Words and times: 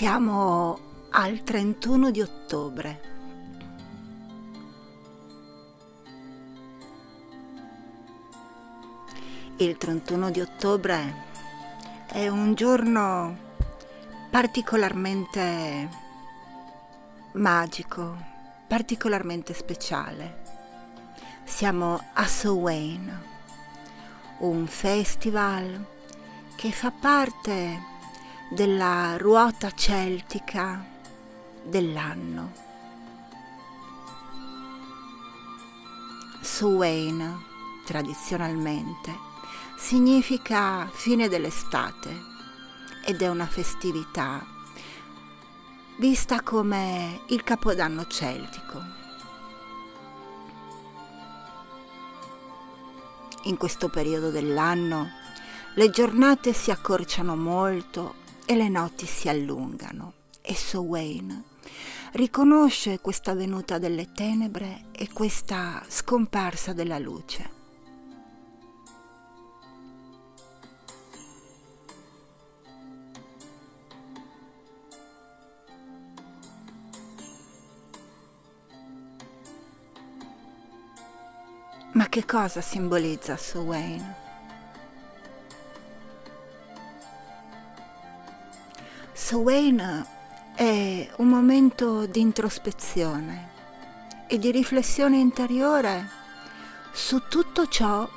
Siamo 0.00 0.78
al 1.10 1.42
31 1.42 2.10
di 2.10 2.22
ottobre. 2.22 3.00
Il 9.58 9.76
31 9.76 10.30
di 10.30 10.40
ottobre 10.40 11.14
è 12.06 12.28
un 12.28 12.54
giorno 12.54 13.36
particolarmente 14.30 15.88
magico, 17.32 18.16
particolarmente 18.66 19.52
speciale. 19.52 20.42
Siamo 21.44 22.02
a 22.14 22.26
Sowain, 22.26 23.22
un 24.38 24.66
festival 24.66 25.84
che 26.56 26.70
fa 26.70 26.90
parte 26.90 27.98
della 28.50 29.16
ruota 29.16 29.70
celtica 29.70 30.84
dell'anno. 31.62 32.52
Suwain, 36.40 37.42
tradizionalmente, 37.86 39.16
significa 39.76 40.88
fine 40.92 41.28
dell'estate 41.28 42.28
ed 43.04 43.22
è 43.22 43.28
una 43.28 43.46
festività 43.46 44.44
vista 45.98 46.42
come 46.42 47.20
il 47.26 47.44
capodanno 47.44 48.06
celtico. 48.06 48.82
In 53.44 53.56
questo 53.56 53.88
periodo 53.88 54.30
dell'anno 54.30 55.10
le 55.74 55.90
giornate 55.90 56.52
si 56.52 56.70
accorciano 56.70 57.36
molto 57.36 58.19
e 58.50 58.56
le 58.56 58.68
notti 58.68 59.06
si 59.06 59.28
allungano. 59.28 60.14
E 60.42 60.56
Sowain 60.56 61.44
riconosce 62.14 62.98
questa 62.98 63.32
venuta 63.32 63.78
delle 63.78 64.10
tenebre 64.10 64.86
e 64.90 65.08
questa 65.12 65.80
scomparsa 65.86 66.72
della 66.72 66.98
luce. 66.98 67.58
Ma 81.92 82.08
che 82.08 82.24
cosa 82.24 82.60
simbolizza 82.60 83.36
Sowain? 83.36 84.29
Sowain 89.30 90.06
è 90.56 91.08
un 91.18 91.28
momento 91.28 92.04
di 92.06 92.18
introspezione 92.18 93.50
e 94.26 94.40
di 94.40 94.50
riflessione 94.50 95.18
interiore 95.18 96.04
su 96.90 97.28
tutto 97.28 97.68
ciò 97.68 98.10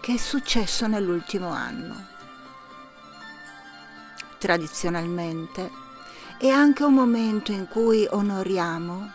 che 0.00 0.14
è 0.14 0.16
successo 0.16 0.86
nell'ultimo 0.86 1.48
anno. 1.48 2.06
Tradizionalmente 4.38 5.68
è 6.38 6.48
anche 6.48 6.84
un 6.84 6.94
momento 6.94 7.50
in 7.50 7.66
cui 7.66 8.06
onoriamo 8.08 9.10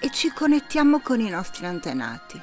e 0.00 0.10
ci 0.10 0.32
connettiamo 0.32 0.98
con 0.98 1.20
i 1.20 1.28
nostri 1.30 1.66
antenati. 1.66 2.42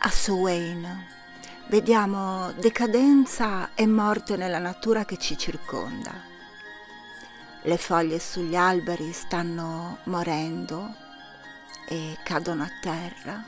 A 0.00 0.10
Sowain 0.10 1.20
vediamo 1.72 2.52
decadenza 2.52 3.70
e 3.74 3.86
morte 3.86 4.36
nella 4.36 4.58
natura 4.58 5.06
che 5.06 5.16
ci 5.16 5.38
circonda. 5.38 6.12
Le 7.62 7.78
foglie 7.78 8.18
sugli 8.18 8.54
alberi 8.54 9.10
stanno 9.12 9.96
morendo 10.04 10.94
e 11.88 12.18
cadono 12.24 12.64
a 12.64 12.70
terra 12.82 13.42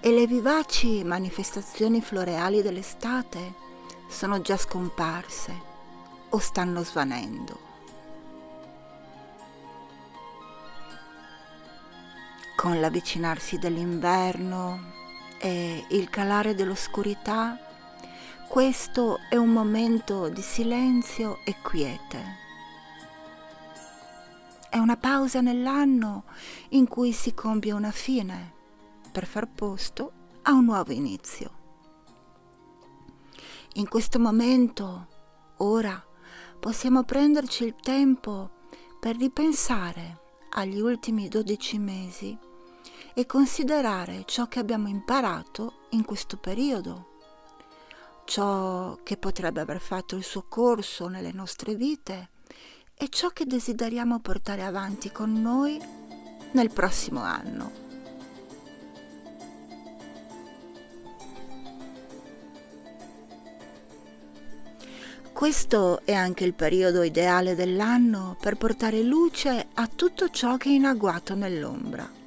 e 0.00 0.12
le 0.12 0.26
vivaci 0.26 1.04
manifestazioni 1.04 2.00
floreali 2.00 2.62
dell'estate 2.62 3.52
sono 4.08 4.40
già 4.40 4.56
scomparse 4.56 5.60
o 6.30 6.38
stanno 6.38 6.82
svanendo. 6.82 7.60
Con 12.56 12.80
l'avvicinarsi 12.80 13.58
dell'inverno 13.58 15.04
e 15.46 15.84
il 15.90 16.10
calare 16.10 16.56
dell'oscurità, 16.56 17.56
questo 18.48 19.18
è 19.30 19.36
un 19.36 19.50
momento 19.50 20.28
di 20.28 20.42
silenzio 20.42 21.38
e 21.44 21.54
quiete. 21.62 22.44
È 24.68 24.76
una 24.76 24.96
pausa 24.96 25.40
nell'anno 25.40 26.24
in 26.70 26.88
cui 26.88 27.12
si 27.12 27.32
compie 27.32 27.70
una 27.70 27.92
fine 27.92 28.54
per 29.12 29.24
far 29.24 29.48
posto 29.48 30.12
a 30.42 30.52
un 30.52 30.64
nuovo 30.64 30.92
inizio. 30.92 31.50
In 33.74 33.88
questo 33.88 34.18
momento, 34.18 35.06
ora, 35.58 36.04
possiamo 36.58 37.04
prenderci 37.04 37.62
il 37.62 37.76
tempo 37.80 38.50
per 38.98 39.16
ripensare 39.16 40.22
agli 40.50 40.80
ultimi 40.80 41.28
dodici 41.28 41.78
mesi 41.78 42.36
e 43.18 43.24
considerare 43.24 44.24
ciò 44.26 44.46
che 44.46 44.58
abbiamo 44.58 44.88
imparato 44.88 45.86
in 45.92 46.04
questo 46.04 46.36
periodo, 46.36 47.14
ciò 48.26 48.98
che 49.02 49.16
potrebbe 49.16 49.62
aver 49.62 49.80
fatto 49.80 50.16
il 50.16 50.22
suo 50.22 50.44
corso 50.46 51.08
nelle 51.08 51.32
nostre 51.32 51.76
vite 51.76 52.28
e 52.94 53.08
ciò 53.08 53.30
che 53.30 53.46
desideriamo 53.46 54.20
portare 54.20 54.62
avanti 54.62 55.10
con 55.10 55.32
noi 55.32 55.80
nel 56.50 56.70
prossimo 56.70 57.20
anno. 57.20 57.84
Questo 65.32 66.04
è 66.04 66.12
anche 66.12 66.44
il 66.44 66.52
periodo 66.52 67.02
ideale 67.02 67.54
dell'anno 67.54 68.36
per 68.38 68.58
portare 68.58 69.00
luce 69.00 69.68
a 69.72 69.86
tutto 69.86 70.28
ciò 70.28 70.58
che 70.58 70.68
è 70.68 70.72
in 70.72 70.84
agguato 70.84 71.34
nell'ombra 71.34 72.24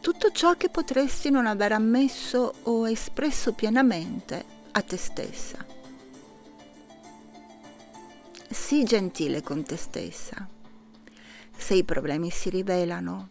tutto 0.00 0.32
ciò 0.32 0.56
che 0.56 0.70
potresti 0.70 1.30
non 1.30 1.46
aver 1.46 1.72
ammesso 1.72 2.54
o 2.62 2.88
espresso 2.88 3.52
pienamente 3.52 4.44
a 4.72 4.80
te 4.82 4.96
stessa. 4.96 5.64
Sii 8.48 8.84
gentile 8.84 9.42
con 9.42 9.62
te 9.62 9.76
stessa. 9.76 10.48
Se 11.56 11.74
i 11.74 11.84
problemi 11.84 12.30
si 12.30 12.48
rivelano, 12.48 13.28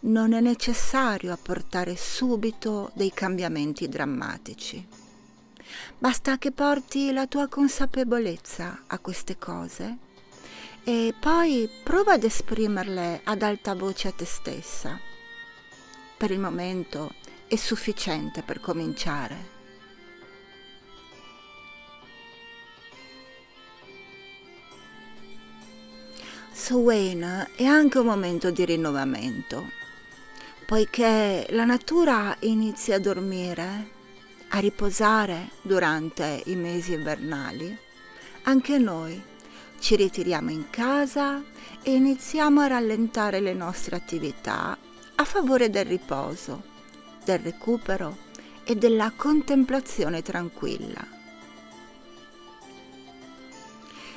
non 0.00 0.32
è 0.32 0.40
necessario 0.40 1.32
apportare 1.32 1.96
subito 1.96 2.90
dei 2.94 3.12
cambiamenti 3.12 3.88
drammatici. 3.88 4.86
Basta 5.98 6.36
che 6.38 6.50
porti 6.50 7.12
la 7.12 7.26
tua 7.26 7.46
consapevolezza 7.46 8.82
a 8.86 8.98
queste 8.98 9.38
cose 9.38 9.98
e 10.82 11.14
poi 11.18 11.68
prova 11.84 12.14
ad 12.14 12.24
esprimerle 12.24 13.20
ad 13.22 13.42
alta 13.42 13.74
voce 13.74 14.08
a 14.08 14.12
te 14.12 14.24
stessa 14.24 14.98
per 16.18 16.32
il 16.32 16.40
momento 16.40 17.14
è 17.46 17.54
sufficiente 17.54 18.42
per 18.42 18.60
cominciare. 18.60 19.56
Sowain 26.52 27.48
è 27.54 27.64
anche 27.64 27.98
un 27.98 28.06
momento 28.06 28.50
di 28.50 28.64
rinnovamento, 28.64 29.70
poiché 30.66 31.46
la 31.50 31.64
natura 31.64 32.36
inizia 32.40 32.96
a 32.96 33.00
dormire, 33.00 33.90
a 34.48 34.58
riposare 34.58 35.50
durante 35.62 36.42
i 36.46 36.56
mesi 36.56 36.94
invernali, 36.94 37.74
anche 38.42 38.76
noi 38.76 39.22
ci 39.78 39.94
ritiriamo 39.94 40.50
in 40.50 40.68
casa 40.68 41.42
e 41.80 41.94
iniziamo 41.94 42.60
a 42.60 42.66
rallentare 42.66 43.38
le 43.38 43.54
nostre 43.54 43.94
attività 43.94 44.76
a 45.20 45.24
favore 45.24 45.68
del 45.68 45.84
riposo, 45.84 46.62
del 47.24 47.40
recupero 47.40 48.16
e 48.62 48.76
della 48.76 49.12
contemplazione 49.16 50.22
tranquilla. 50.22 51.04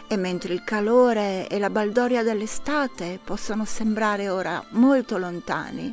E 0.07 0.15
mentre 0.15 0.53
il 0.53 0.63
calore 0.63 1.47
e 1.47 1.57
la 1.57 1.71
baldoria 1.71 2.21
dell'estate 2.21 3.19
possono 3.23 3.65
sembrare 3.65 4.29
ora 4.29 4.63
molto 4.71 5.17
lontani, 5.17 5.91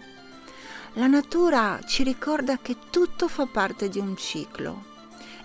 la 0.95 1.07
natura 1.07 1.81
ci 1.87 2.03
ricorda 2.03 2.59
che 2.59 2.77
tutto 2.91 3.29
fa 3.29 3.47
parte 3.47 3.89
di 3.89 3.99
un 3.99 4.15
ciclo 4.15 4.85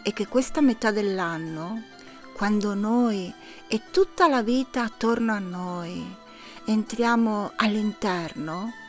e 0.04 0.12
che 0.12 0.28
questa 0.28 0.60
metà 0.60 0.92
dell'anno, 0.92 1.84
quando 2.34 2.74
noi 2.74 3.34
e 3.70 3.84
tutta 3.92 4.28
la 4.28 4.44
vita 4.44 4.84
attorno 4.84 5.32
a 5.32 5.40
noi 5.40 6.22
entriamo 6.66 7.54
all'interno, 7.56 8.82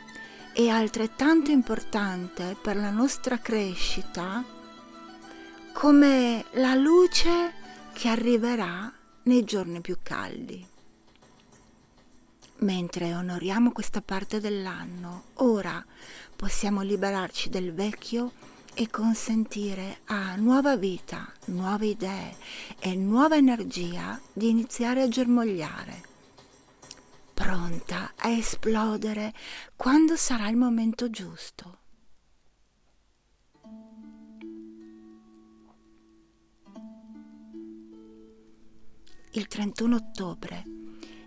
è 0.55 0.69
altrettanto 0.69 1.51
importante 1.51 2.55
per 2.61 2.77
la 2.77 2.89
nostra 2.89 3.39
crescita 3.39 4.41
come 5.73 6.45
la 6.53 6.73
luce 6.75 7.51
che 7.91 8.07
arriverà 8.07 8.89
nei 9.23 9.43
giorni 9.43 9.81
più 9.81 9.97
caldi. 10.01 10.65
Mentre 12.59 13.13
onoriamo 13.13 13.73
questa 13.73 13.99
parte 13.99 14.39
dell'anno, 14.39 15.23
ora 15.33 15.85
possiamo 16.33 16.83
liberarci 16.83 17.49
del 17.49 17.73
vecchio 17.73 18.31
e 18.73 18.89
consentire 18.89 19.99
a 20.05 20.37
nuova 20.37 20.77
vita, 20.77 21.29
nuove 21.47 21.87
idee 21.87 22.33
e 22.79 22.95
nuova 22.95 23.35
energia 23.35 24.17
di 24.31 24.47
iniziare 24.47 25.01
a 25.01 25.09
germogliare, 25.09 26.01
pronta 27.33 28.13
a 28.25 28.29
esplodere 28.29 29.33
quando 29.75 30.15
sarà 30.15 30.47
il 30.49 30.57
momento 30.57 31.11
giusto. 31.11 31.77
Il 39.33 39.47
31 39.47 39.95
ottobre 39.95 40.63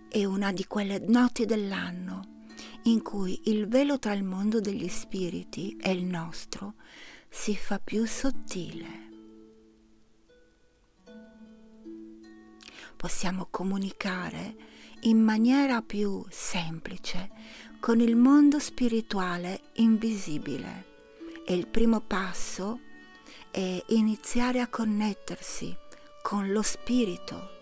è 0.08 0.24
una 0.24 0.50
di 0.50 0.66
quelle 0.66 0.98
notti 0.98 1.46
dell'anno 1.46 2.36
in 2.84 3.00
cui 3.02 3.42
il 3.44 3.68
velo 3.68 4.00
tra 4.00 4.12
il 4.12 4.24
mondo 4.24 4.58
degli 4.58 4.88
spiriti 4.88 5.76
e 5.80 5.92
il 5.92 6.02
nostro 6.02 6.74
si 7.28 7.54
fa 7.54 7.78
più 7.78 8.06
sottile. 8.06 9.06
Possiamo 12.96 13.46
comunicare 13.48 14.77
in 15.02 15.22
maniera 15.22 15.82
più 15.82 16.24
semplice 16.28 17.30
con 17.80 18.00
il 18.00 18.16
mondo 18.16 18.58
spirituale 18.58 19.60
invisibile. 19.74 20.86
E 21.44 21.54
il 21.54 21.66
primo 21.66 22.00
passo 22.00 22.80
è 23.50 23.82
iniziare 23.88 24.60
a 24.60 24.68
connettersi 24.68 25.74
con 26.22 26.50
lo 26.52 26.62
spirito. 26.62 27.56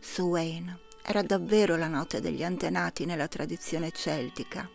Suwain 0.00 0.78
era 1.02 1.22
davvero 1.22 1.76
la 1.76 1.88
notte 1.88 2.20
degli 2.20 2.42
antenati 2.42 3.04
nella 3.04 3.28
tradizione 3.28 3.90
celtica. 3.90 4.68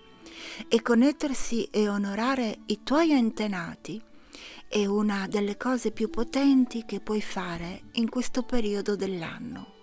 E 0.67 0.81
connettersi 0.81 1.65
e 1.65 1.87
onorare 1.87 2.59
i 2.67 2.83
tuoi 2.83 3.13
antenati 3.13 4.01
è 4.67 4.85
una 4.85 5.27
delle 5.27 5.57
cose 5.57 5.91
più 5.91 6.09
potenti 6.09 6.85
che 6.85 6.99
puoi 6.99 7.21
fare 7.21 7.81
in 7.93 8.09
questo 8.09 8.43
periodo 8.43 8.95
dell'anno. 8.95 9.79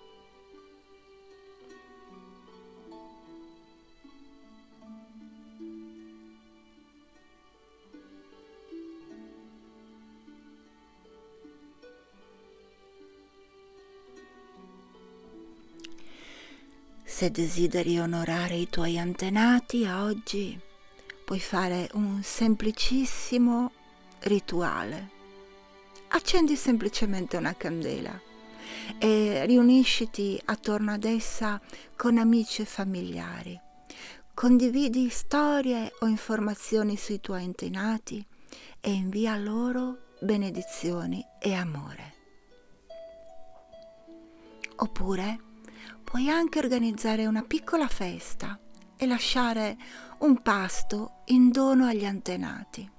Se 17.19 17.31
desideri 17.31 17.99
onorare 17.99 18.55
i 18.55 18.69
tuoi 18.69 18.97
antenati 18.97 19.83
oggi, 19.85 20.57
puoi 21.25 21.41
fare 21.41 21.89
un 21.95 22.21
semplicissimo 22.23 23.71
rituale. 24.21 25.17
Accendi 26.09 26.55
semplicemente 26.55 27.37
una 27.37 27.55
candela 27.55 28.19
e 28.97 29.45
riunisciti 29.45 30.39
attorno 30.45 30.91
ad 30.91 31.03
essa 31.03 31.61
con 31.95 32.17
amici 32.17 32.61
e 32.63 32.65
familiari. 32.65 33.59
Condividi 34.33 35.09
storie 35.09 35.91
o 35.99 36.07
informazioni 36.07 36.97
sui 36.97 37.19
tuoi 37.19 37.43
antenati 37.43 38.25
e 38.79 38.91
invia 38.91 39.37
loro 39.37 40.15
benedizioni 40.21 41.25
e 41.39 41.53
amore. 41.53 42.13
Oppure 44.77 45.39
puoi 46.03 46.29
anche 46.29 46.59
organizzare 46.59 47.25
una 47.25 47.43
piccola 47.43 47.87
festa 47.87 48.57
e 48.95 49.05
lasciare 49.05 49.77
un 50.19 50.41
pasto 50.41 51.21
in 51.25 51.51
dono 51.51 51.85
agli 51.85 52.05
antenati. 52.05 52.89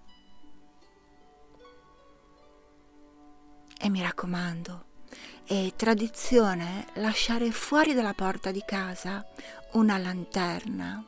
E 3.82 3.88
mi 3.88 4.03
raccomando, 4.03 4.85
è 5.43 5.73
tradizione 5.75 6.85
lasciare 6.97 7.50
fuori 7.50 7.94
dalla 7.94 8.12
porta 8.12 8.50
di 8.50 8.62
casa 8.67 9.27
una 9.73 9.97
lanterna 9.97 11.03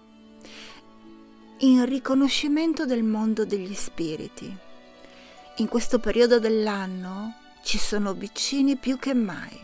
in 1.58 1.84
riconoscimento 1.84 2.86
del 2.86 3.02
mondo 3.02 3.44
degli 3.44 3.74
spiriti. 3.74 4.56
In 5.56 5.68
questo 5.68 5.98
periodo 5.98 6.38
dell'anno 6.38 7.34
ci 7.62 7.76
sono 7.76 8.14
vicini 8.14 8.76
più 8.76 8.98
che 8.98 9.12
mai. 9.12 9.60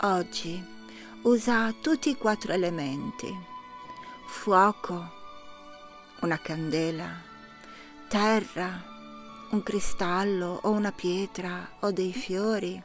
Oggi 0.00 0.78
usa 1.22 1.74
tutti 1.80 2.08
i 2.08 2.16
quattro 2.16 2.52
elementi. 2.52 3.36
Fuoco, 4.26 5.10
una 6.20 6.38
candela, 6.38 7.10
terra, 8.08 8.82
un 9.50 9.62
cristallo 9.62 10.60
o 10.62 10.70
una 10.70 10.92
pietra 10.92 11.72
o 11.80 11.90
dei 11.90 12.12
fiori, 12.12 12.82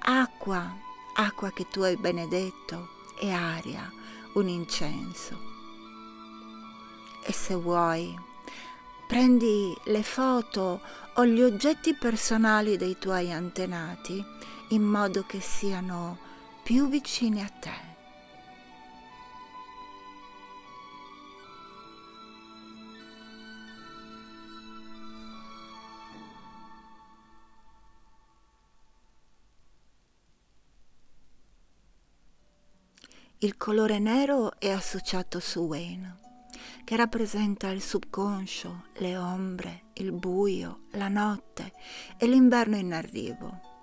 acqua, 0.00 0.76
acqua 1.14 1.52
che 1.52 1.66
tu 1.70 1.80
hai 1.80 1.96
benedetto 1.96 2.88
e 3.18 3.30
aria, 3.30 3.90
un 4.34 4.48
incenso. 4.48 5.52
E 7.22 7.32
se 7.32 7.54
vuoi, 7.54 8.14
prendi 9.06 9.74
le 9.84 10.02
foto 10.02 10.80
o 11.14 11.24
gli 11.24 11.40
oggetti 11.40 11.94
personali 11.94 12.76
dei 12.76 12.98
tuoi 12.98 13.32
antenati 13.32 14.22
in 14.68 14.82
modo 14.82 15.24
che 15.26 15.40
siano 15.40 16.32
più 16.64 16.88
vicini 16.88 17.42
a 17.42 17.48
te. 17.48 17.92
Il 33.40 33.58
colore 33.58 33.98
nero 33.98 34.58
è 34.58 34.70
associato 34.70 35.40
su 35.40 35.60
Wayne, 35.60 36.16
che 36.82 36.96
rappresenta 36.96 37.68
il 37.68 37.82
subconscio, 37.82 38.86
le 38.94 39.18
ombre, 39.18 39.90
il 39.94 40.12
buio, 40.12 40.84
la 40.92 41.08
notte 41.08 41.74
e 42.16 42.26
l'inverno 42.26 42.76
in 42.76 42.94
arrivo. 42.94 43.73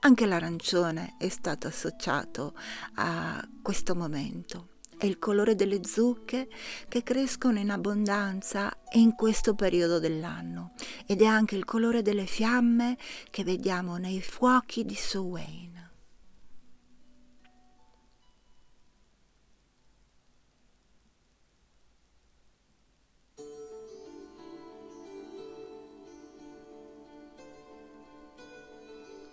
Anche 0.00 0.26
l'arancione 0.26 1.16
è 1.18 1.28
stato 1.28 1.66
associato 1.66 2.54
a 2.94 3.46
questo 3.60 3.96
momento. 3.96 4.68
È 4.96 5.06
il 5.06 5.18
colore 5.18 5.56
delle 5.56 5.84
zucche 5.84 6.48
che 6.88 7.02
crescono 7.02 7.58
in 7.58 7.70
abbondanza 7.70 8.72
in 8.92 9.14
questo 9.16 9.54
periodo 9.54 9.98
dell'anno 9.98 10.72
ed 11.04 11.20
è 11.22 11.26
anche 11.26 11.56
il 11.56 11.64
colore 11.64 12.02
delle 12.02 12.26
fiamme 12.26 12.96
che 13.30 13.42
vediamo 13.42 13.96
nei 13.96 14.20
fuochi 14.20 14.84
di 14.84 14.94
Suwain. 14.94 15.77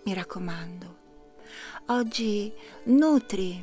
Mi 0.06 0.14
raccomando, 0.14 0.96
oggi 1.86 2.52
nutri 2.84 3.60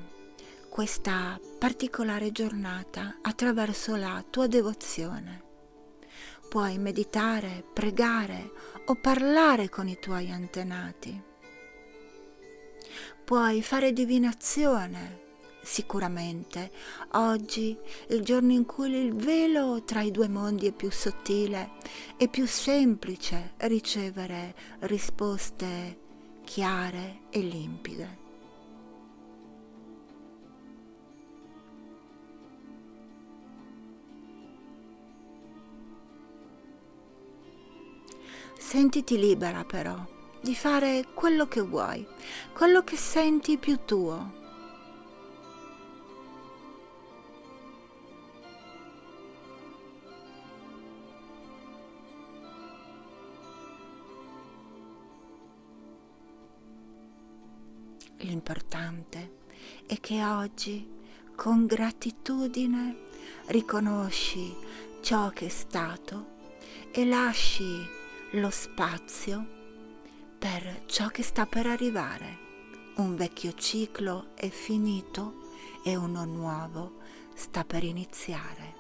questa 0.68 1.40
particolare 1.58 2.34
giornata 2.34 3.20
attraverso 3.22 3.96
la 3.96 4.22
tua 4.30 4.48
devozione. 4.48 5.42
Puoi 6.50 6.78
meditare, 6.80 7.64
pregare 7.72 8.52
o 8.88 8.96
parlare 8.96 9.70
con 9.70 9.88
i 9.88 9.98
tuoi 9.98 10.32
antenati. 10.32 11.22
Puoi 13.24 13.62
fare 13.62 13.94
divinazione. 13.94 15.22
Sicuramente 15.64 16.72
oggi, 17.14 17.78
il 18.10 18.22
giorno 18.22 18.52
in 18.52 18.66
cui 18.66 18.94
il 18.94 19.14
velo 19.16 19.82
tra 19.86 20.02
i 20.02 20.12
due 20.12 20.28
mondi 20.28 20.68
è 20.68 20.74
più 20.74 20.92
sottile, 20.92 21.76
è 22.18 22.28
più 22.28 22.46
semplice 22.46 23.54
ricevere 23.60 24.54
risposte 24.80 26.02
chiare 26.44 27.22
e 27.30 27.40
limpide. 27.40 28.22
Sentiti 38.58 39.20
libera 39.20 39.64
però 39.66 39.96
di 40.42 40.56
fare 40.56 41.06
quello 41.14 41.48
che 41.48 41.62
vuoi, 41.62 42.06
quello 42.54 42.84
che 42.84 42.98
senti 42.98 43.58
più 43.58 43.80
tuo. 43.86 44.43
L'importante 58.24 59.42
è 59.86 60.00
che 60.00 60.24
oggi, 60.24 60.90
con 61.36 61.66
gratitudine, 61.66 62.96
riconosci 63.48 64.56
ciò 65.02 65.30
che 65.30 65.48
è 65.48 65.50
stato 65.50 66.28
e 66.92 67.06
lasci 67.06 67.86
lo 68.32 68.50
spazio 68.50 69.46
per 70.40 70.84
ciò 70.86 71.08
che 71.08 71.22
sta 71.22 71.46
per 71.46 71.66
arrivare. 71.68 72.40
Un 72.96 73.16
vecchio 73.18 73.54
ciclo 73.56 74.28
è 74.36 74.48
finito 74.48 75.50
e 75.84 75.98
uno 75.98 76.24
nuovo 76.24 77.00
sta 77.34 77.66
per 77.66 77.84
iniziare. 77.84 78.76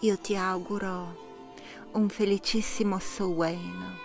Io 0.00 0.18
ti 0.18 0.34
auguro 0.34 1.52
un 1.92 2.08
felicissimo 2.08 2.98
Sowain, 2.98 3.96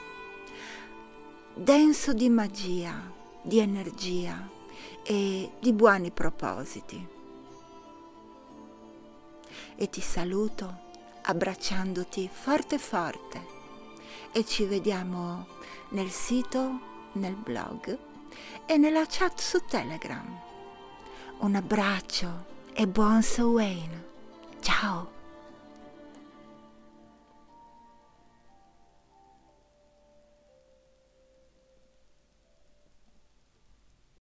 denso 1.55 2.13
di 2.13 2.29
magia, 2.29 3.17
di 3.49 3.57
energia 3.57 4.47
e 5.01 5.53
di 5.59 5.73
buoni 5.73 6.11
propositi. 6.11 7.07
E 9.75 9.89
ti 9.89 10.01
saluto 10.01 10.87
abbracciandoti 11.23 12.29
forte 12.31 12.77
forte 12.77 13.57
e 14.31 14.45
ci 14.45 14.65
vediamo 14.65 15.47
nel 15.89 16.11
sito, 16.11 16.79
nel 17.13 17.33
blog 17.33 17.97
e 18.67 18.77
nella 18.77 19.05
chat 19.07 19.39
su 19.39 19.65
Telegram. 19.65 20.39
Un 21.39 21.55
abbraccio 21.55 22.45
e 22.73 22.87
buon 22.87 23.23
Sowain. 23.23 24.05
Ciao! 24.59 25.18